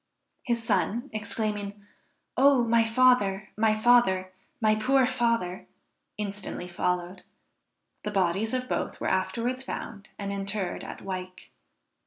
[0.41, 1.85] His son exclaiming,
[2.35, 4.33] "Oh my father, my father!
[4.59, 5.67] my poor father!"
[6.17, 7.21] instantly followed.
[8.03, 11.51] The bodies of both were afterwards found and interred at Wyke.